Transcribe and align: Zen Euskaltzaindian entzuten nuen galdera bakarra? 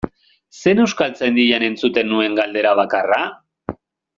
Zen 0.61 0.79
Euskaltzaindian 0.85 1.65
entzuten 1.67 2.11
nuen 2.15 2.41
galdera 2.43 2.73
bakarra? 2.83 3.21